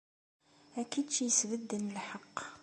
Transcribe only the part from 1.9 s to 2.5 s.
lḥeqq!